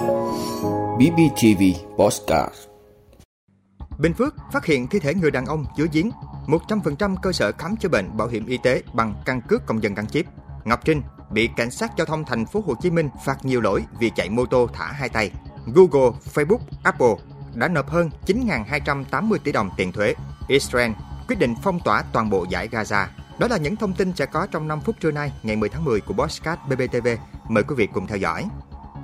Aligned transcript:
BBTV 0.00 1.62
Postcard 1.96 2.54
Bình 3.98 4.14
Phước 4.14 4.34
phát 4.52 4.64
hiện 4.64 4.86
thi 4.86 4.98
thể 4.98 5.14
người 5.14 5.30
đàn 5.30 5.46
ông 5.46 5.64
dưới 5.76 5.88
giếng 5.92 6.10
100% 6.46 7.16
cơ 7.22 7.32
sở 7.32 7.52
khám 7.58 7.76
chữa 7.76 7.88
bệnh 7.88 8.16
bảo 8.16 8.28
hiểm 8.28 8.46
y 8.46 8.58
tế 8.62 8.82
bằng 8.92 9.14
căn 9.24 9.40
cước 9.48 9.66
công 9.66 9.82
dân 9.82 9.94
gắn 9.94 10.06
chip. 10.06 10.26
Ngọc 10.64 10.84
Trinh 10.84 11.02
bị 11.30 11.48
cảnh 11.56 11.70
sát 11.70 11.90
giao 11.96 12.06
thông 12.06 12.24
thành 12.24 12.46
phố 12.46 12.62
Hồ 12.66 12.74
Chí 12.82 12.90
Minh 12.90 13.08
phạt 13.24 13.44
nhiều 13.44 13.60
lỗi 13.60 13.84
vì 13.98 14.10
chạy 14.10 14.30
mô 14.30 14.46
tô 14.46 14.68
thả 14.72 14.86
hai 14.86 15.08
tay. 15.08 15.30
Google, 15.66 16.10
Facebook, 16.34 16.60
Apple 16.82 17.14
đã 17.54 17.68
nộp 17.68 17.88
hơn 17.88 18.10
9.280 18.26 19.38
tỷ 19.44 19.52
đồng 19.52 19.70
tiền 19.76 19.92
thuế. 19.92 20.14
Israel 20.48 20.90
quyết 21.28 21.38
định 21.38 21.54
phong 21.62 21.80
tỏa 21.80 22.02
toàn 22.12 22.30
bộ 22.30 22.46
giải 22.48 22.68
Gaza. 22.68 23.06
Đó 23.38 23.46
là 23.48 23.56
những 23.56 23.76
thông 23.76 23.94
tin 23.94 24.12
sẽ 24.16 24.26
có 24.26 24.46
trong 24.46 24.68
5 24.68 24.80
phút 24.80 24.96
trưa 25.00 25.10
nay, 25.10 25.32
ngày 25.42 25.56
10 25.56 25.68
tháng 25.68 25.84
10 25.84 26.00
của 26.00 26.14
Bosscat 26.14 26.58
BBTV. 26.68 27.08
Mời 27.48 27.64
quý 27.64 27.74
vị 27.74 27.88
cùng 27.92 28.06
theo 28.06 28.18
dõi. 28.18 28.48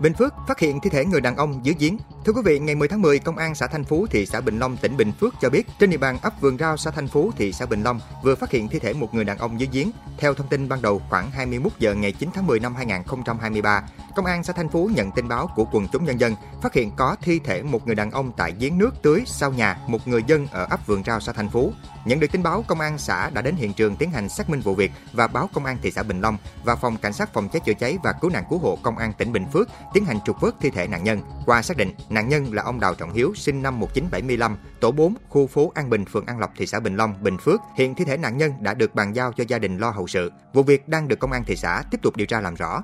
Bình 0.01 0.15
Phước 0.15 0.35
phát 0.49 0.59
hiện 0.59 0.81
thi 0.81 0.91
thể 0.91 1.05
người 1.05 1.21
đàn 1.21 1.37
ông 1.37 1.61
dưới 1.62 1.75
giếng. 1.79 1.98
Thưa 2.25 2.33
quý 2.33 2.43
vị, 2.45 2.59
ngày 2.59 2.75
10 2.75 2.89
tháng 2.89 3.02
10, 3.02 3.19
Công 3.19 3.37
an 3.37 3.55
xã 3.55 3.66
Thanh 3.66 3.84
Phú, 3.84 4.07
thị 4.11 4.27
xã 4.27 4.41
Bình 4.41 4.59
Long, 4.59 4.77
tỉnh 4.77 4.97
Bình 4.97 5.12
Phước 5.20 5.34
cho 5.41 5.51
biết, 5.51 5.66
trên 5.79 5.91
địa 5.91 5.97
bàn 5.97 6.19
ấp 6.23 6.41
Vườn 6.41 6.59
Rau, 6.59 6.77
xã 6.77 6.91
Thanh 6.91 7.09
Phú, 7.09 7.30
thị 7.37 7.53
xã 7.53 7.66
Bình 7.66 7.83
Long 7.83 8.01
vừa 8.23 8.34
phát 8.34 8.51
hiện 8.51 8.69
thi 8.69 8.79
thể 8.79 8.93
một 8.93 9.15
người 9.15 9.25
đàn 9.25 9.39
ông 9.39 9.61
dưới 9.61 9.69
giếng. 9.73 9.91
Theo 10.19 10.34
thông 10.34 10.48
tin 10.48 10.69
ban 10.69 10.83
đầu, 10.83 11.03
khoảng 11.11 11.30
21 11.30 11.73
giờ 11.79 11.95
ngày 11.95 12.12
9 12.12 12.30
tháng 12.34 12.47
10 12.47 12.61
năm 12.61 12.75
2023, 12.75 13.83
Công 14.17 14.25
an 14.25 14.45
xã 14.45 14.53
Thanh 14.53 14.69
Phú 14.69 14.91
nhận 14.95 15.11
tin 15.11 15.29
báo 15.29 15.51
của 15.56 15.65
quần 15.73 15.89
chúng 15.93 16.05
nhân 16.05 16.20
dân 16.20 16.34
phát 16.62 16.75
hiện 16.75 16.91
có 16.97 17.17
thi 17.23 17.39
thể 17.39 17.62
một 17.62 17.87
người 17.87 17.95
đàn 17.95 18.11
ông 18.11 18.33
tại 18.37 18.53
giếng 18.61 18.78
nước 18.78 18.91
tưới 19.03 19.23
sau 19.27 19.53
nhà 19.53 19.78
một 19.87 20.09
người 20.09 20.23
dân 20.27 20.47
ở 20.53 20.67
ấp 20.70 20.87
Vườn 20.87 21.03
Rau 21.05 21.20
xã 21.20 21.33
Thanh 21.33 21.51
Phú. 21.51 21.73
Nhận 22.06 22.20
được 22.20 22.33
tin 22.33 22.42
báo, 22.42 22.65
công 22.66 22.80
an 22.80 22.98
xã 22.98 23.30
đã 23.30 23.42
đến 23.42 23.56
hiện 23.56 23.73
trường 23.73 23.96
tiến 23.96 24.10
hành 24.10 24.28
xác 24.28 24.51
minh 24.51 24.60
vụ 24.60 24.74
việc 24.74 24.92
và 25.12 25.27
báo 25.27 25.51
công 25.55 25.64
an 25.64 25.77
thị 25.83 25.91
xã 25.91 26.02
Bình 26.02 26.20
Long 26.20 26.37
và 26.64 26.77
phòng 26.77 26.97
cảnh 26.97 27.12
sát 27.12 27.33
phòng 27.33 27.48
cháy 27.48 27.60
chữa 27.64 27.73
cháy 27.73 27.98
và 28.02 28.12
cứu 28.12 28.30
nạn 28.30 28.45
cứu 28.51 28.59
hộ 28.59 28.78
công 28.83 28.98
an 28.98 29.12
tỉnh 29.19 29.33
Bình 29.33 29.47
Phước 29.52 29.69
tiến 29.92 30.05
hành 30.05 30.19
trục 30.27 30.41
vớt 30.41 30.55
thi 30.61 30.70
thể 30.70 30.87
nạn 30.87 31.05
nhân. 31.05 31.20
Qua 31.47 31.62
xác 31.62 31.77
định, 31.77 31.92
nạn 32.09 32.28
nhân 32.28 32.55
là 32.55 32.62
ông 32.62 32.80
Đào 32.80 32.95
Trọng 32.95 33.12
Hiếu, 33.12 33.33
sinh 33.34 33.62
năm 33.62 33.81
1975, 33.81 34.56
tổ 34.81 34.91
4, 34.91 35.14
khu 35.28 35.47
phố 35.47 35.72
An 35.75 35.91
Bình, 35.91 36.05
phường 36.05 36.27
An 36.27 36.39
Lộc, 36.39 36.53
thị 36.56 36.66
xã 36.66 36.81
Bình 36.81 36.97
Long, 36.97 37.14
Bình 37.22 37.39
Phước. 37.39 37.61
Hiện 37.77 37.94
thi 37.94 38.05
thể 38.05 38.16
nạn 38.16 38.36
nhân 38.36 38.53
đã 38.61 38.75
được 38.75 38.94
bàn 38.94 39.12
giao 39.12 39.33
cho 39.33 39.44
gia 39.48 39.59
đình 39.59 39.78
lo 39.78 39.91
hậu 39.91 40.06
sự. 40.06 40.33
Vụ 40.53 40.62
việc 40.62 40.88
đang 40.88 41.09
được 41.09 41.19
công 41.19 41.33
an 41.33 41.44
thị 41.44 41.56
xã 41.56 41.83
tiếp 41.91 41.98
tục 42.03 42.16
điều 42.16 42.27
tra 42.27 42.41
làm 42.41 42.55
rõ. 42.55 42.83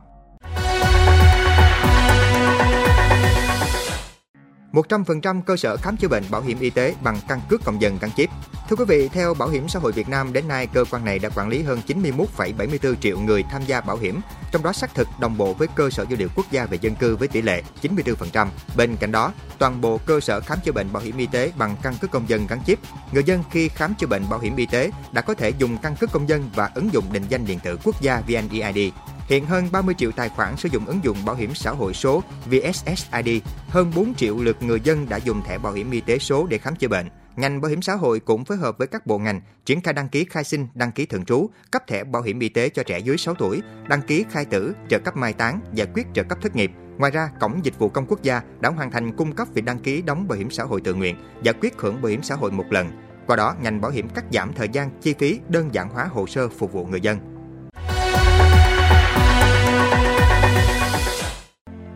100% 4.72 5.42
cơ 5.42 5.56
sở 5.56 5.76
khám 5.76 5.96
chữa 5.96 6.08
bệnh 6.08 6.24
bảo 6.30 6.42
hiểm 6.42 6.58
y 6.60 6.70
tế 6.70 6.94
bằng 7.02 7.18
căn 7.28 7.40
cước 7.48 7.64
công 7.64 7.80
dân 7.80 7.98
gắn 8.00 8.10
chip. 8.16 8.30
Thưa 8.68 8.76
quý 8.76 8.84
vị, 8.88 9.08
theo 9.08 9.34
Bảo 9.34 9.48
hiểm 9.48 9.68
xã 9.68 9.78
hội 9.78 9.92
Việt 9.92 10.08
Nam, 10.08 10.32
đến 10.32 10.48
nay 10.48 10.66
cơ 10.66 10.84
quan 10.90 11.04
này 11.04 11.18
đã 11.18 11.28
quản 11.28 11.48
lý 11.48 11.62
hơn 11.62 11.80
91,74 11.86 12.94
triệu 12.94 13.20
người 13.20 13.42
tham 13.50 13.62
gia 13.66 13.80
bảo 13.80 13.96
hiểm, 13.96 14.20
trong 14.52 14.62
đó 14.62 14.72
xác 14.72 14.94
thực 14.94 15.08
đồng 15.20 15.36
bộ 15.36 15.54
với 15.54 15.68
cơ 15.74 15.90
sở 15.90 16.04
dữ 16.08 16.16
liệu 16.16 16.28
quốc 16.36 16.46
gia 16.50 16.66
về 16.66 16.78
dân 16.80 16.94
cư 16.94 17.16
với 17.16 17.28
tỷ 17.28 17.42
lệ 17.42 17.62
94%. 17.82 18.46
Bên 18.76 18.96
cạnh 18.96 19.12
đó, 19.12 19.32
toàn 19.58 19.80
bộ 19.80 20.00
cơ 20.06 20.20
sở 20.20 20.40
khám 20.40 20.58
chữa 20.64 20.72
bệnh 20.72 20.92
bảo 20.92 21.02
hiểm 21.02 21.16
y 21.16 21.26
tế 21.26 21.52
bằng 21.58 21.76
căn 21.82 21.94
cước 22.00 22.10
công 22.10 22.28
dân 22.28 22.46
gắn 22.46 22.60
chip. 22.66 22.78
Người 23.12 23.24
dân 23.24 23.42
khi 23.50 23.68
khám 23.68 23.94
chữa 23.94 24.06
bệnh 24.06 24.28
bảo 24.30 24.40
hiểm 24.40 24.56
y 24.56 24.66
tế 24.66 24.90
đã 25.12 25.22
có 25.22 25.34
thể 25.34 25.50
dùng 25.50 25.78
căn 25.82 25.96
cước 25.96 26.12
công 26.12 26.28
dân 26.28 26.50
và 26.54 26.70
ứng 26.74 26.92
dụng 26.92 27.04
định 27.12 27.24
danh 27.28 27.46
điện 27.46 27.58
tử 27.64 27.78
quốc 27.84 28.00
gia 28.00 28.20
VNeID 28.20 28.92
Hiện 29.28 29.46
hơn 29.46 29.68
30 29.72 29.94
triệu 29.98 30.12
tài 30.12 30.28
khoản 30.28 30.56
sử 30.56 30.68
dụng 30.72 30.86
ứng 30.86 31.04
dụng 31.04 31.24
bảo 31.24 31.36
hiểm 31.36 31.54
xã 31.54 31.70
hội 31.70 31.94
số 31.94 32.22
VSSID, 32.46 33.42
hơn 33.68 33.92
4 33.96 34.14
triệu 34.14 34.36
lượt 34.36 34.62
người 34.62 34.80
dân 34.80 35.08
đã 35.08 35.16
dùng 35.16 35.42
thẻ 35.42 35.58
bảo 35.58 35.72
hiểm 35.72 35.90
y 35.90 36.00
tế 36.00 36.18
số 36.18 36.46
để 36.46 36.58
khám 36.58 36.76
chữa 36.76 36.88
bệnh. 36.88 37.08
Ngành 37.36 37.60
bảo 37.60 37.68
hiểm 37.68 37.82
xã 37.82 37.94
hội 37.94 38.20
cũng 38.20 38.44
phối 38.44 38.56
hợp 38.56 38.78
với 38.78 38.86
các 38.86 39.06
bộ 39.06 39.18
ngành 39.18 39.40
triển 39.64 39.80
khai 39.80 39.94
đăng 39.94 40.08
ký 40.08 40.26
khai 40.30 40.44
sinh, 40.44 40.68
đăng 40.74 40.92
ký 40.92 41.06
thường 41.06 41.24
trú, 41.24 41.50
cấp 41.70 41.86
thẻ 41.86 42.04
bảo 42.04 42.22
hiểm 42.22 42.38
y 42.38 42.48
tế 42.48 42.68
cho 42.68 42.82
trẻ 42.82 42.98
dưới 42.98 43.16
6 43.16 43.34
tuổi, 43.34 43.62
đăng 43.88 44.02
ký 44.02 44.24
khai 44.30 44.44
tử, 44.44 44.74
trợ 44.88 44.98
cấp 44.98 45.16
mai 45.16 45.32
táng, 45.32 45.60
giải 45.72 45.86
quyết 45.94 46.06
trợ 46.14 46.22
cấp 46.22 46.38
thất 46.42 46.56
nghiệp. 46.56 46.72
Ngoài 46.98 47.10
ra, 47.10 47.30
Cổng 47.40 47.64
Dịch 47.64 47.78
vụ 47.78 47.88
Công 47.88 48.06
Quốc 48.06 48.22
gia 48.22 48.42
đã 48.60 48.70
hoàn 48.70 48.90
thành 48.90 49.16
cung 49.16 49.32
cấp 49.32 49.48
việc 49.54 49.64
đăng 49.64 49.78
ký 49.78 50.02
đóng 50.02 50.28
bảo 50.28 50.38
hiểm 50.38 50.50
xã 50.50 50.64
hội 50.64 50.80
tự 50.80 50.94
nguyện, 50.94 51.16
giải 51.42 51.54
quyết 51.60 51.78
hưởng 51.78 52.02
bảo 52.02 52.10
hiểm 52.10 52.22
xã 52.22 52.34
hội 52.34 52.50
một 52.50 52.66
lần. 52.70 52.90
Qua 53.26 53.36
đó, 53.36 53.54
ngành 53.62 53.80
bảo 53.80 53.90
hiểm 53.90 54.08
cắt 54.08 54.24
giảm 54.32 54.52
thời 54.52 54.68
gian, 54.68 54.90
chi 55.00 55.14
phí, 55.18 55.40
đơn 55.48 55.74
giản 55.74 55.88
hóa 55.88 56.04
hồ 56.04 56.26
sơ 56.26 56.48
phục 56.48 56.72
vụ 56.72 56.86
người 56.86 57.00
dân. 57.00 57.31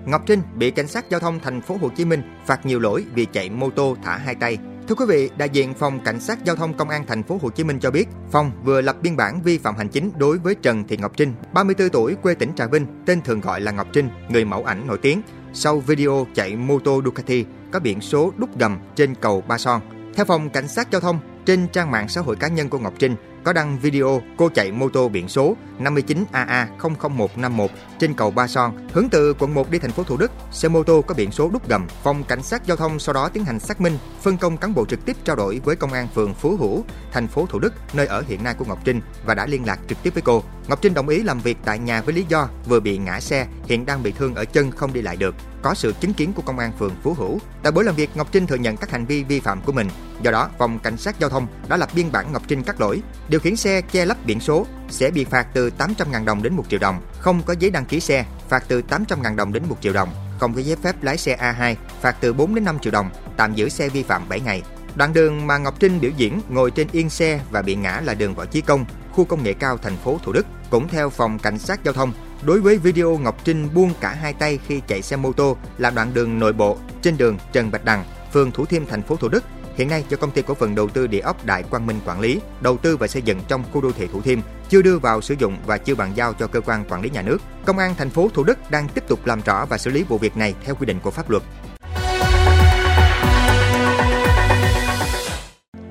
Ngọc 0.06 0.22
Trinh 0.26 0.42
bị 0.54 0.70
cảnh 0.70 0.86
sát 0.86 1.10
giao 1.10 1.20
thông 1.20 1.40
thành 1.40 1.60
phố 1.60 1.76
Hồ 1.80 1.88
Chí 1.96 2.04
Minh 2.04 2.22
phạt 2.46 2.66
nhiều 2.66 2.78
lỗi 2.78 3.04
vì 3.14 3.26
chạy 3.32 3.50
mô 3.50 3.70
tô 3.70 3.96
thả 4.04 4.16
hai 4.16 4.34
tay. 4.34 4.58
Thưa 4.88 4.94
quý 4.94 5.04
vị, 5.08 5.30
đại 5.36 5.48
diện 5.48 5.74
phòng 5.74 6.00
cảnh 6.04 6.20
sát 6.20 6.44
giao 6.44 6.56
thông 6.56 6.74
công 6.74 6.88
an 6.88 7.04
thành 7.06 7.22
phố 7.22 7.38
Hồ 7.42 7.50
Chí 7.50 7.64
Minh 7.64 7.78
cho 7.80 7.90
biết, 7.90 8.08
phòng 8.30 8.52
vừa 8.64 8.80
lập 8.80 8.96
biên 9.02 9.16
bản 9.16 9.42
vi 9.42 9.58
phạm 9.58 9.76
hành 9.76 9.88
chính 9.88 10.10
đối 10.16 10.38
với 10.38 10.54
Trần 10.54 10.84
Thị 10.88 10.96
Ngọc 10.96 11.12
Trinh, 11.16 11.32
34 11.52 11.88
tuổi, 11.88 12.14
quê 12.14 12.34
tỉnh 12.34 12.54
Trà 12.54 12.66
Vinh, 12.66 12.86
tên 13.06 13.22
thường 13.22 13.40
gọi 13.40 13.60
là 13.60 13.72
Ngọc 13.72 13.86
Trinh, 13.92 14.08
người 14.28 14.44
mẫu 14.44 14.64
ảnh 14.64 14.86
nổi 14.86 14.98
tiếng. 15.02 15.22
Sau 15.52 15.80
video 15.80 16.26
chạy 16.34 16.56
mô 16.56 16.78
tô 16.78 17.02
Ducati 17.04 17.44
có 17.72 17.80
biển 17.80 18.00
số 18.00 18.32
đúc 18.36 18.58
gầm 18.58 18.78
trên 18.96 19.14
cầu 19.14 19.40
Ba 19.48 19.58
Son. 19.58 19.80
Theo 20.14 20.24
phòng 20.24 20.50
cảnh 20.50 20.68
sát 20.68 20.88
giao 20.92 21.00
thông, 21.00 21.18
trên 21.46 21.68
trang 21.72 21.90
mạng 21.90 22.08
xã 22.08 22.20
hội 22.20 22.36
cá 22.36 22.48
nhân 22.48 22.68
của 22.68 22.78
Ngọc 22.78 22.94
Trinh 22.98 23.16
có 23.46 23.52
đăng 23.52 23.78
video 23.78 24.22
cô 24.36 24.48
chạy 24.48 24.72
mô 24.72 24.88
tô 24.88 25.08
biển 25.08 25.28
số 25.28 25.56
59AA00151 25.80 27.68
trên 27.98 28.14
cầu 28.14 28.30
Ba 28.30 28.46
Son, 28.46 28.88
hướng 28.92 29.08
từ 29.08 29.34
quận 29.38 29.54
1 29.54 29.70
đi 29.70 29.78
thành 29.78 29.90
phố 29.90 30.02
Thủ 30.02 30.16
Đức. 30.16 30.30
Xe 30.52 30.68
mô 30.68 30.82
tô 30.82 31.02
có 31.02 31.14
biển 31.14 31.32
số 31.32 31.50
đúc 31.52 31.68
gầm. 31.68 31.86
Phòng 32.02 32.24
cảnh 32.24 32.42
sát 32.42 32.66
giao 32.66 32.76
thông 32.76 32.98
sau 32.98 33.12
đó 33.12 33.28
tiến 33.28 33.44
hành 33.44 33.60
xác 33.60 33.80
minh, 33.80 33.98
phân 34.22 34.36
công 34.36 34.56
cán 34.56 34.74
bộ 34.74 34.86
trực 34.86 35.04
tiếp 35.04 35.16
trao 35.24 35.36
đổi 35.36 35.60
với 35.64 35.76
công 35.76 35.92
an 35.92 36.08
phường 36.14 36.34
Phú 36.34 36.56
Hữu, 36.60 36.84
thành 37.12 37.28
phố 37.28 37.46
Thủ 37.46 37.58
Đức, 37.58 37.72
nơi 37.94 38.06
ở 38.06 38.22
hiện 38.28 38.44
nay 38.44 38.54
của 38.58 38.64
Ngọc 38.64 38.78
Trinh 38.84 39.00
và 39.26 39.34
đã 39.34 39.46
liên 39.46 39.66
lạc 39.66 39.78
trực 39.88 40.02
tiếp 40.02 40.14
với 40.14 40.22
cô. 40.22 40.42
Ngọc 40.68 40.82
Trinh 40.82 40.94
đồng 40.94 41.08
ý 41.08 41.22
làm 41.22 41.38
việc 41.38 41.58
tại 41.64 41.78
nhà 41.78 42.02
với 42.02 42.14
lý 42.14 42.24
do 42.28 42.48
vừa 42.68 42.80
bị 42.80 42.98
ngã 42.98 43.20
xe, 43.20 43.46
hiện 43.66 43.86
đang 43.86 44.02
bị 44.02 44.12
thương 44.12 44.34
ở 44.34 44.44
chân 44.44 44.70
không 44.70 44.92
đi 44.92 45.02
lại 45.02 45.16
được. 45.16 45.34
Có 45.66 45.75
sự 45.75 45.94
chứng 46.00 46.15
kiến 46.15 46.32
của 46.32 46.43
công 46.43 46.59
an 46.59 46.72
phường 46.78 46.94
Phú 47.03 47.15
Hữu. 47.19 47.38
Tại 47.62 47.72
buổi 47.72 47.84
làm 47.84 47.94
việc, 47.94 48.10
Ngọc 48.15 48.32
Trinh 48.32 48.47
thừa 48.47 48.56
nhận 48.56 48.77
các 48.77 48.91
hành 48.91 49.06
vi 49.06 49.22
vi 49.25 49.41
phạm 49.41 49.60
của 49.60 49.72
mình. 49.72 49.88
Do 50.22 50.31
đó, 50.31 50.50
phòng 50.59 50.78
cảnh 50.78 50.97
sát 50.97 51.19
giao 51.19 51.31
thông 51.31 51.47
đã 51.69 51.77
lập 51.77 51.88
biên 51.94 52.12
bản 52.12 52.32
Ngọc 52.32 52.43
Trinh 52.49 52.62
cắt 52.62 52.81
lỗi. 52.81 53.03
Điều 53.28 53.41
khiển 53.41 53.56
xe 53.56 53.81
che 53.81 54.04
lấp 54.04 54.16
biển 54.27 54.41
số 54.41 54.66
sẽ 54.91 55.10
bị 55.10 55.25
phạt 55.25 55.47
từ 55.53 55.71
800.000 55.78 56.25
đồng 56.25 56.43
đến 56.43 56.54
1 56.54 56.65
triệu 56.69 56.81
đồng. 56.81 57.00
Không 57.19 57.43
có 57.43 57.54
giấy 57.59 57.71
đăng 57.71 57.84
ký 57.84 58.00
xe, 58.00 58.25
phạt 58.49 58.65
từ 58.69 58.82
800.000 58.88 59.37
đồng 59.37 59.53
đến 59.53 59.62
1 59.69 59.77
triệu 59.81 59.93
đồng. 59.93 60.09
Không 60.38 60.54
có 60.54 60.60
giấy 60.60 60.77
phép 60.82 61.03
lái 61.03 61.16
xe 61.16 61.37
A2, 61.37 61.75
phạt 62.00 62.16
từ 62.21 62.33
4 62.33 62.54
đến 62.54 62.65
5 62.65 62.78
triệu 62.78 62.91
đồng, 62.91 63.10
tạm 63.37 63.54
giữ 63.54 63.69
xe 63.69 63.88
vi 63.88 64.03
phạm 64.03 64.28
7 64.28 64.41
ngày. 64.41 64.62
Đoạn 64.94 65.12
đường 65.12 65.47
mà 65.47 65.59
Ngọc 65.59 65.75
Trinh 65.81 66.00
biểu 66.00 66.10
diễn 66.16 66.41
ngồi 66.48 66.71
trên 66.71 66.88
yên 66.93 67.10
xe 67.10 67.41
và 67.50 67.62
bị 67.62 67.75
ngã 67.75 68.00
là 68.04 68.15
đường 68.15 68.34
Võ 68.34 68.44
Chí 68.44 68.60
Công, 68.60 68.84
khu 69.12 69.25
công 69.25 69.43
nghệ 69.43 69.53
cao 69.53 69.78
thành 69.78 69.97
phố 69.97 70.21
Thủ 70.25 70.33
Đức. 70.33 70.47
Cũng 70.71 70.88
theo 70.88 71.10
phòng 71.10 71.38
cảnh 71.38 71.59
sát 71.59 71.84
giao 71.84 71.94
thông, 71.94 72.12
đối 72.46 72.60
với 72.60 72.78
video 72.78 73.18
Ngọc 73.18 73.44
Trinh 73.44 73.68
buông 73.74 73.92
cả 74.00 74.14
hai 74.14 74.32
tay 74.32 74.58
khi 74.66 74.80
chạy 74.86 75.02
xe 75.02 75.16
mô 75.16 75.32
tô 75.32 75.56
là 75.78 75.90
đoạn 75.90 76.14
đường 76.14 76.38
nội 76.38 76.52
bộ 76.52 76.76
trên 77.02 77.16
đường 77.16 77.38
Trần 77.52 77.70
Bạch 77.70 77.84
Đằng, 77.84 78.04
phường 78.32 78.50
Thủ 78.50 78.64
Thiêm, 78.64 78.86
thành 78.86 79.02
phố 79.02 79.16
Thủ 79.16 79.28
Đức 79.28 79.44
hiện 79.76 79.88
nay 79.88 80.04
do 80.08 80.16
công 80.16 80.30
ty 80.30 80.42
cổ 80.42 80.54
phần 80.54 80.74
đầu 80.74 80.88
tư 80.88 81.06
địa 81.06 81.20
ốc 81.20 81.44
Đại 81.44 81.62
Quang 81.62 81.86
Minh 81.86 81.96
quản 82.06 82.20
lý, 82.20 82.40
đầu 82.60 82.76
tư 82.76 82.96
và 82.96 83.06
xây 83.06 83.22
dựng 83.22 83.40
trong 83.48 83.64
khu 83.72 83.80
đô 83.80 83.92
thị 83.92 84.08
Thủ 84.12 84.22
Thiêm, 84.22 84.38
chưa 84.68 84.82
đưa 84.82 84.98
vào 84.98 85.20
sử 85.20 85.34
dụng 85.38 85.56
và 85.66 85.78
chưa 85.78 85.94
bàn 85.94 86.12
giao 86.14 86.32
cho 86.32 86.46
cơ 86.46 86.60
quan 86.60 86.84
quản 86.88 87.02
lý 87.02 87.10
nhà 87.10 87.22
nước. 87.22 87.38
Công 87.64 87.78
an 87.78 87.94
thành 87.98 88.10
phố 88.10 88.28
Thủ 88.34 88.44
Đức 88.44 88.58
đang 88.70 88.88
tiếp 88.88 89.04
tục 89.08 89.26
làm 89.26 89.40
rõ 89.40 89.66
và 89.66 89.78
xử 89.78 89.90
lý 89.90 90.02
vụ 90.02 90.18
việc 90.18 90.36
này 90.36 90.54
theo 90.64 90.74
quy 90.74 90.86
định 90.86 91.00
của 91.02 91.10
pháp 91.10 91.30
luật. 91.30 91.42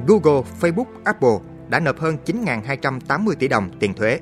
Google, 0.07 0.41
Facebook, 0.61 0.85
Apple 1.03 1.37
đã 1.69 1.79
nộp 1.79 1.99
hơn 1.99 2.17
9.280 2.25 3.33
tỷ 3.39 3.47
đồng 3.47 3.69
tiền 3.79 3.93
thuế 3.93 4.19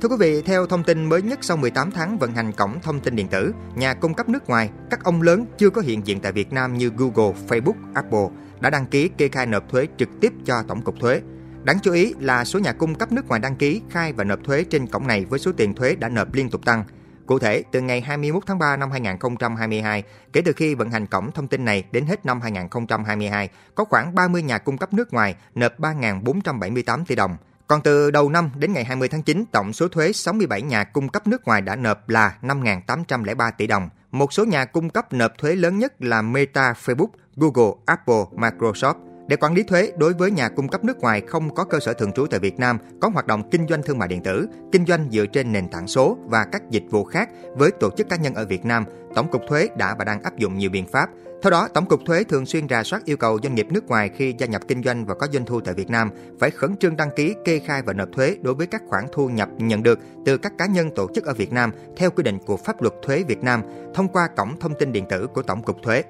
Thưa 0.00 0.08
quý 0.08 0.16
vị, 0.18 0.42
theo 0.42 0.66
thông 0.66 0.84
tin 0.84 1.04
mới 1.04 1.22
nhất 1.22 1.38
sau 1.42 1.56
18 1.56 1.90
tháng 1.90 2.18
vận 2.18 2.32
hành 2.32 2.52
cổng 2.52 2.80
thông 2.82 3.00
tin 3.00 3.16
điện 3.16 3.28
tử, 3.28 3.52
nhà 3.74 3.94
cung 3.94 4.14
cấp 4.14 4.28
nước 4.28 4.48
ngoài, 4.48 4.70
các 4.90 5.04
ông 5.04 5.22
lớn 5.22 5.46
chưa 5.58 5.70
có 5.70 5.80
hiện 5.80 6.06
diện 6.06 6.20
tại 6.20 6.32
Việt 6.32 6.52
Nam 6.52 6.74
như 6.74 6.90
Google, 6.96 7.34
Facebook, 7.48 7.74
Apple 7.94 8.26
đã 8.60 8.70
đăng 8.70 8.86
ký 8.86 9.08
kê 9.08 9.28
khai 9.28 9.46
nộp 9.46 9.68
thuế 9.68 9.86
trực 9.96 10.08
tiếp 10.20 10.32
cho 10.44 10.62
Tổng 10.68 10.82
cục 10.82 10.94
Thuế. 11.00 11.20
Đáng 11.64 11.78
chú 11.82 11.92
ý 11.92 12.14
là 12.20 12.44
số 12.44 12.58
nhà 12.58 12.72
cung 12.72 12.94
cấp 12.94 13.12
nước 13.12 13.28
ngoài 13.28 13.40
đăng 13.40 13.56
ký 13.56 13.82
khai 13.90 14.12
và 14.12 14.24
nộp 14.24 14.44
thuế 14.44 14.64
trên 14.64 14.86
cổng 14.86 15.06
này 15.06 15.24
với 15.24 15.38
số 15.38 15.52
tiền 15.56 15.74
thuế 15.74 15.94
đã 15.94 16.08
nộp 16.08 16.34
liên 16.34 16.50
tục 16.50 16.64
tăng. 16.64 16.84
Cụ 17.26 17.38
thể, 17.38 17.64
từ 17.72 17.80
ngày 17.80 18.00
21 18.00 18.42
tháng 18.46 18.58
3 18.58 18.76
năm 18.76 18.90
2022, 18.90 20.02
kể 20.32 20.42
từ 20.44 20.52
khi 20.52 20.74
vận 20.74 20.90
hành 20.90 21.06
cổng 21.06 21.32
thông 21.32 21.48
tin 21.48 21.64
này 21.64 21.84
đến 21.92 22.06
hết 22.06 22.26
năm 22.26 22.40
2022, 22.40 23.48
có 23.74 23.84
khoảng 23.84 24.14
30 24.14 24.42
nhà 24.42 24.58
cung 24.58 24.78
cấp 24.78 24.92
nước 24.92 25.12
ngoài 25.12 25.36
nộp 25.54 25.80
3.478 25.80 27.04
tỷ 27.04 27.14
đồng. 27.14 27.36
Còn 27.66 27.80
từ 27.82 28.10
đầu 28.10 28.28
năm 28.28 28.50
đến 28.56 28.72
ngày 28.72 28.84
20 28.84 29.08
tháng 29.08 29.22
9, 29.22 29.44
tổng 29.52 29.72
số 29.72 29.88
thuế 29.88 30.12
67 30.12 30.62
nhà 30.62 30.84
cung 30.84 31.08
cấp 31.08 31.26
nước 31.26 31.44
ngoài 31.44 31.60
đã 31.60 31.76
nộp 31.76 32.08
là 32.08 32.36
5.803 32.42 33.52
tỷ 33.58 33.66
đồng. 33.66 33.88
Một 34.10 34.32
số 34.32 34.44
nhà 34.44 34.64
cung 34.64 34.90
cấp 34.90 35.12
nộp 35.12 35.38
thuế 35.38 35.54
lớn 35.54 35.78
nhất 35.78 36.02
là 36.02 36.22
Meta, 36.22 36.72
Facebook, 36.84 37.08
Google, 37.36 37.72
Apple, 37.86 38.24
Microsoft 38.36 38.94
để 39.28 39.36
quản 39.36 39.54
lý 39.54 39.62
thuế 39.62 39.92
đối 39.96 40.12
với 40.12 40.30
nhà 40.30 40.48
cung 40.48 40.68
cấp 40.68 40.84
nước 40.84 40.98
ngoài 40.98 41.22
không 41.26 41.54
có 41.54 41.64
cơ 41.64 41.80
sở 41.80 41.92
thường 41.92 42.12
trú 42.12 42.26
tại 42.26 42.40
Việt 42.40 42.58
Nam 42.58 42.78
có 43.00 43.08
hoạt 43.08 43.26
động 43.26 43.50
kinh 43.50 43.66
doanh 43.68 43.82
thương 43.82 43.98
mại 43.98 44.08
điện 44.08 44.22
tử, 44.22 44.48
kinh 44.72 44.86
doanh 44.86 45.08
dựa 45.10 45.26
trên 45.26 45.52
nền 45.52 45.68
tảng 45.68 45.88
số 45.88 46.18
và 46.24 46.44
các 46.52 46.70
dịch 46.70 46.84
vụ 46.90 47.04
khác 47.04 47.28
với 47.56 47.70
tổ 47.70 47.90
chức 47.96 48.08
cá 48.08 48.16
nhân 48.16 48.34
ở 48.34 48.46
Việt 48.46 48.64
Nam, 48.64 48.84
Tổng 49.14 49.30
cục 49.30 49.42
Thuế 49.48 49.68
đã 49.76 49.94
và 49.98 50.04
đang 50.04 50.22
áp 50.22 50.36
dụng 50.36 50.58
nhiều 50.58 50.70
biện 50.70 50.86
pháp. 50.86 51.10
Theo 51.44 51.50
đó, 51.50 51.68
Tổng 51.74 51.86
cục 51.86 52.00
Thuế 52.06 52.24
thường 52.24 52.46
xuyên 52.46 52.68
rà 52.68 52.82
soát 52.82 53.04
yêu 53.04 53.16
cầu 53.16 53.38
doanh 53.42 53.54
nghiệp 53.54 53.66
nước 53.70 53.88
ngoài 53.88 54.10
khi 54.16 54.34
gia 54.38 54.46
nhập 54.46 54.62
kinh 54.68 54.82
doanh 54.82 55.06
và 55.06 55.14
có 55.14 55.26
doanh 55.32 55.44
thu 55.44 55.60
tại 55.60 55.74
Việt 55.74 55.90
Nam 55.90 56.10
phải 56.40 56.50
khẩn 56.50 56.76
trương 56.76 56.96
đăng 56.96 57.10
ký, 57.16 57.34
kê 57.44 57.58
khai 57.58 57.82
và 57.82 57.92
nộp 57.92 58.08
thuế 58.12 58.36
đối 58.42 58.54
với 58.54 58.66
các 58.66 58.82
khoản 58.88 59.04
thu 59.12 59.28
nhập 59.28 59.48
nhận 59.58 59.82
được 59.82 59.98
từ 60.24 60.36
các 60.36 60.52
cá 60.58 60.66
nhân 60.66 60.90
tổ 60.94 61.08
chức 61.14 61.24
ở 61.24 61.34
Việt 61.34 61.52
Nam 61.52 61.70
theo 61.96 62.10
quy 62.10 62.22
định 62.22 62.38
của 62.46 62.56
pháp 62.56 62.82
luật 62.82 62.94
thuế 63.02 63.22
Việt 63.22 63.42
Nam 63.42 63.62
thông 63.94 64.08
qua 64.08 64.28
cổng 64.36 64.60
thông 64.60 64.74
tin 64.78 64.92
điện 64.92 65.04
tử 65.10 65.26
của 65.26 65.42
Tổng 65.42 65.62
cục 65.62 65.82
Thuế. 65.82 66.02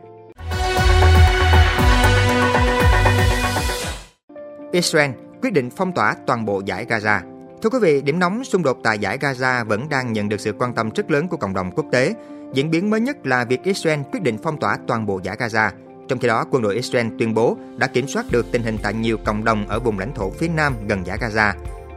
Israel 4.73 5.11
quyết 5.43 5.53
định 5.53 5.71
phong 5.77 5.93
tỏa 5.93 6.15
toàn 6.27 6.45
bộ 6.45 6.63
giải 6.67 6.87
Gaza. 6.87 7.21
Thưa 7.63 7.71
quý 7.71 7.79
vị, 7.83 8.03
điểm 8.03 8.19
nóng 8.19 8.45
xung 8.45 8.63
đột 8.63 8.79
tại 8.85 8.99
giải 8.99 9.19
Gaza 9.19 9.65
vẫn 9.65 9.89
đang 9.89 10.13
nhận 10.13 10.29
được 10.29 10.41
sự 10.41 10.53
quan 10.59 10.75
tâm 10.75 10.91
rất 10.95 11.11
lớn 11.11 11.29
của 11.29 11.37
cộng 11.37 11.55
đồng 11.55 11.71
quốc 11.71 11.87
tế. 11.93 12.15
Diễn 12.55 12.71
biến 12.71 12.91
mới 12.91 13.01
nhất 13.01 13.27
là 13.27 13.45
việc 13.45 13.63
Israel 13.63 14.01
quyết 14.13 14.23
định 14.23 14.39
phong 14.43 14.61
tỏa 14.61 14.79
toàn 14.87 15.07
bộ 15.07 15.21
giải 15.23 15.37
Gaza. 15.37 15.71
Trong 16.09 16.19
khi 16.19 16.29
đó, 16.29 16.45
quân 16.51 16.63
đội 16.63 16.75
Israel 16.75 17.07
tuyên 17.19 17.35
bố 17.35 17.57
đã 17.77 17.87
kiểm 17.87 18.09
soát 18.09 18.27
được 18.31 18.47
tình 18.53 18.63
hình 18.63 18.79
tại 18.83 18.95
nhiều 18.95 19.17
cộng 19.25 19.45
đồng 19.45 19.69
ở 19.69 19.81
vùng 19.81 19.99
lãnh 19.99 20.15
thổ 20.15 20.31
phía 20.31 20.49
nam 20.49 20.75
gần 20.89 21.07
giải 21.07 21.19
Gaza. 21.19 21.53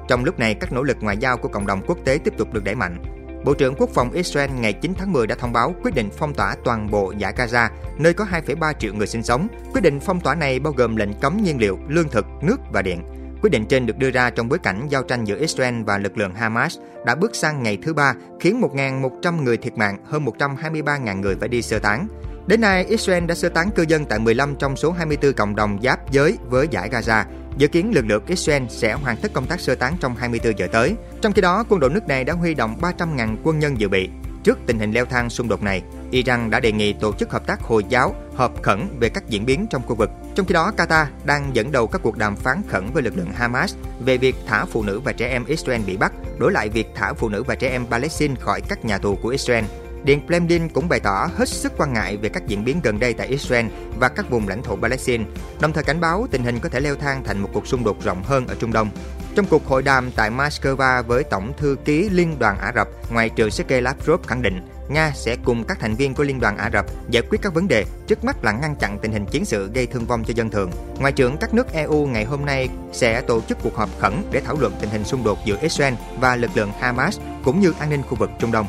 Trong 0.07 0.23
lúc 0.23 0.39
này, 0.39 0.53
các 0.53 0.73
nỗ 0.73 0.83
lực 0.83 0.97
ngoại 1.01 1.17
giao 1.17 1.37
của 1.37 1.47
cộng 1.47 1.67
đồng 1.67 1.81
quốc 1.87 1.97
tế 2.05 2.19
tiếp 2.23 2.33
tục 2.37 2.53
được 2.53 2.63
đẩy 2.63 2.75
mạnh. 2.75 2.97
Bộ 3.45 3.53
trưởng 3.53 3.75
Quốc 3.75 3.89
phòng 3.89 4.11
Israel 4.11 4.51
ngày 4.51 4.73
9 4.73 4.93
tháng 4.97 5.13
10 5.13 5.27
đã 5.27 5.35
thông 5.35 5.53
báo 5.53 5.75
quyết 5.83 5.95
định 5.95 6.09
phong 6.17 6.33
tỏa 6.33 6.55
toàn 6.63 6.91
bộ 6.91 7.13
giải 7.17 7.33
Gaza, 7.37 7.69
nơi 7.97 8.13
có 8.13 8.25
2,3 8.31 8.73
triệu 8.79 8.93
người 8.93 9.07
sinh 9.07 9.23
sống. 9.23 9.47
Quyết 9.73 9.81
định 9.81 9.99
phong 9.99 10.19
tỏa 10.19 10.35
này 10.35 10.59
bao 10.59 10.73
gồm 10.73 10.95
lệnh 10.95 11.13
cấm 11.21 11.37
nhiên 11.43 11.59
liệu, 11.59 11.79
lương 11.87 12.09
thực, 12.09 12.25
nước 12.41 12.57
và 12.71 12.81
điện. 12.81 13.03
Quyết 13.41 13.49
định 13.49 13.65
trên 13.65 13.85
được 13.85 13.97
đưa 13.97 14.11
ra 14.11 14.29
trong 14.29 14.49
bối 14.49 14.59
cảnh 14.59 14.87
giao 14.89 15.03
tranh 15.03 15.25
giữa 15.25 15.37
Israel 15.39 15.83
và 15.83 15.97
lực 15.97 16.17
lượng 16.17 16.35
Hamas 16.35 16.77
đã 17.05 17.15
bước 17.15 17.35
sang 17.35 17.63
ngày 17.63 17.77
thứ 17.83 17.93
ba, 17.93 18.13
khiến 18.39 18.61
1.100 18.61 19.41
người 19.43 19.57
thiệt 19.57 19.77
mạng, 19.77 19.97
hơn 20.05 20.25
123.000 20.25 21.19
người 21.19 21.35
phải 21.39 21.49
đi 21.49 21.61
sơ 21.61 21.79
tán. 21.79 22.07
Đến 22.47 22.61
nay, 22.61 22.85
Israel 22.85 23.25
đã 23.25 23.35
sơ 23.35 23.49
tán 23.49 23.69
cư 23.75 23.85
dân 23.87 24.05
tại 24.05 24.19
15 24.19 24.55
trong 24.55 24.75
số 24.75 24.91
24 24.91 25.33
cộng 25.33 25.55
đồng 25.55 25.77
giáp 25.83 26.11
giới 26.11 26.37
với 26.49 26.67
giải 26.71 26.89
Gaza. 26.89 27.23
Dự 27.57 27.67
kiến 27.67 27.91
lực 27.95 28.05
lượng 28.05 28.23
Israel 28.27 28.63
sẽ 28.69 28.93
hoàn 28.93 29.17
tất 29.17 29.33
công 29.33 29.45
tác 29.45 29.59
sơ 29.59 29.75
tán 29.75 29.95
trong 29.99 30.15
24 30.15 30.59
giờ 30.59 30.67
tới. 30.71 30.95
Trong 31.21 31.33
khi 31.33 31.41
đó, 31.41 31.63
quân 31.69 31.79
đội 31.79 31.89
nước 31.89 32.07
này 32.07 32.23
đã 32.23 32.33
huy 32.33 32.53
động 32.53 32.77
300.000 32.81 33.37
quân 33.43 33.59
nhân 33.59 33.79
dự 33.79 33.89
bị. 33.89 34.09
Trước 34.43 34.59
tình 34.65 34.79
hình 34.79 34.91
leo 34.91 35.05
thang 35.05 35.29
xung 35.29 35.47
đột 35.47 35.63
này, 35.63 35.81
Iran 36.11 36.49
đã 36.49 36.59
đề 36.59 36.71
nghị 36.71 36.93
tổ 36.93 37.13
chức 37.13 37.31
hợp 37.31 37.47
tác 37.47 37.61
Hồi 37.61 37.83
giáo 37.89 38.15
họp 38.35 38.63
khẩn 38.63 38.87
về 38.99 39.09
các 39.09 39.29
diễn 39.29 39.45
biến 39.45 39.67
trong 39.69 39.81
khu 39.87 39.95
vực. 39.95 40.09
Trong 40.37 40.45
khi 40.45 40.53
đó, 40.53 40.71
Qatar 40.77 41.05
đang 41.23 41.55
dẫn 41.55 41.71
đầu 41.71 41.87
các 41.87 42.01
cuộc 42.03 42.17
đàm 42.17 42.35
phán 42.35 42.61
khẩn 42.69 42.89
với 42.93 43.03
lực 43.03 43.17
lượng 43.17 43.31
Hamas 43.31 43.75
về 43.99 44.17
việc 44.17 44.35
thả 44.47 44.65
phụ 44.65 44.83
nữ 44.83 44.99
và 44.99 45.11
trẻ 45.11 45.29
em 45.29 45.45
Israel 45.45 45.81
bị 45.81 45.97
bắt, 45.97 46.13
đổi 46.39 46.51
lại 46.51 46.69
việc 46.69 46.87
thả 46.95 47.13
phụ 47.13 47.29
nữ 47.29 47.43
và 47.43 47.55
trẻ 47.55 47.69
em 47.69 47.85
Palestine 47.85 48.35
khỏi 48.39 48.61
các 48.61 48.85
nhà 48.85 48.97
tù 48.97 49.15
của 49.15 49.29
Israel. 49.29 49.65
Điện 50.03 50.27
Kremlin 50.27 50.69
cũng 50.69 50.89
bày 50.89 50.99
tỏ 50.99 51.29
hết 51.35 51.49
sức 51.49 51.73
quan 51.77 51.93
ngại 51.93 52.17
về 52.17 52.29
các 52.29 52.47
diễn 52.47 52.65
biến 52.65 52.79
gần 52.83 52.99
đây 52.99 53.13
tại 53.13 53.27
Israel 53.27 53.65
và 53.99 54.09
các 54.09 54.29
vùng 54.29 54.47
lãnh 54.47 54.63
thổ 54.63 54.75
Palestine, 54.75 55.25
đồng 55.61 55.73
thời 55.73 55.83
cảnh 55.83 55.99
báo 55.99 56.27
tình 56.31 56.43
hình 56.43 56.59
có 56.59 56.69
thể 56.69 56.79
leo 56.79 56.95
thang 56.95 57.23
thành 57.23 57.39
một 57.39 57.49
cuộc 57.53 57.67
xung 57.67 57.83
đột 57.83 58.03
rộng 58.03 58.23
hơn 58.23 58.47
ở 58.47 58.55
Trung 58.59 58.73
Đông. 58.73 58.89
Trong 59.35 59.45
cuộc 59.49 59.65
hội 59.67 59.83
đàm 59.83 60.11
tại 60.11 60.31
Moscow 60.31 61.03
với 61.03 61.23
Tổng 61.23 61.53
thư 61.57 61.77
ký 61.85 62.09
Liên 62.09 62.39
đoàn 62.39 62.57
Ả 62.57 62.71
Rập, 62.75 62.87
Ngoại 63.11 63.29
trưởng 63.29 63.51
Sergei 63.51 63.81
Lavrov 63.81 64.21
khẳng 64.27 64.41
định 64.41 64.76
Nga 64.89 65.11
sẽ 65.15 65.35
cùng 65.45 65.63
các 65.63 65.79
thành 65.79 65.95
viên 65.95 66.13
của 66.13 66.23
Liên 66.23 66.39
đoàn 66.39 66.57
Ả 66.57 66.69
Rập 66.73 66.85
giải 67.09 67.23
quyết 67.29 67.41
các 67.41 67.53
vấn 67.53 67.67
đề, 67.67 67.85
trước 68.07 68.23
mắt 68.23 68.43
là 68.43 68.51
ngăn 68.51 68.75
chặn 68.75 68.99
tình 69.01 69.11
hình 69.11 69.25
chiến 69.25 69.45
sự 69.45 69.69
gây 69.73 69.85
thương 69.85 70.05
vong 70.05 70.23
cho 70.23 70.33
dân 70.35 70.49
thường. 70.49 70.71
Ngoại 70.99 71.11
trưởng 71.11 71.37
các 71.37 71.53
nước 71.53 71.73
EU 71.73 72.05
ngày 72.05 72.25
hôm 72.25 72.45
nay 72.45 72.69
sẽ 72.91 73.21
tổ 73.21 73.41
chức 73.41 73.57
cuộc 73.63 73.75
họp 73.75 73.89
khẩn 73.99 74.13
để 74.31 74.41
thảo 74.41 74.55
luận 74.59 74.73
tình 74.81 74.89
hình 74.89 75.03
xung 75.03 75.23
đột 75.23 75.37
giữa 75.45 75.57
Israel 75.61 75.93
và 76.19 76.35
lực 76.35 76.51
lượng 76.55 76.71
Hamas 76.79 77.19
cũng 77.43 77.59
như 77.59 77.73
an 77.79 77.89
ninh 77.89 78.01
khu 78.03 78.15
vực 78.15 78.29
Trung 78.39 78.51
Đông. 78.51 78.67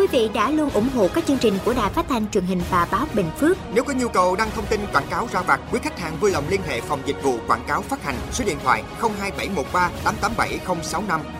quý 0.00 0.06
vị 0.06 0.30
đã 0.34 0.50
luôn 0.50 0.70
ủng 0.70 0.88
hộ 0.94 1.08
các 1.14 1.26
chương 1.26 1.38
trình 1.38 1.54
của 1.64 1.74
Đài 1.74 1.90
Phát 1.90 2.06
thanh 2.08 2.30
truyền 2.30 2.44
hình 2.44 2.60
và 2.70 2.88
báo 2.90 3.06
Bình 3.14 3.30
Phước. 3.38 3.56
Nếu 3.74 3.84
có 3.84 3.92
nhu 3.92 4.08
cầu 4.08 4.36
đăng 4.36 4.50
thông 4.50 4.66
tin 4.66 4.80
quảng 4.92 5.06
cáo 5.10 5.28
ra 5.32 5.40
vặt, 5.42 5.60
quý 5.72 5.78
khách 5.82 5.98
hàng 5.98 6.16
vui 6.20 6.30
lòng 6.30 6.44
liên 6.48 6.60
hệ 6.68 6.80
phòng 6.80 7.00
dịch 7.06 7.22
vụ 7.22 7.38
quảng 7.46 7.64
cáo 7.66 7.82
phát 7.82 8.02
hành 8.04 8.14
số 8.32 8.44
điện 8.44 8.56
thoại 8.64 8.82
02713 9.00 9.90
887065. 10.04 11.39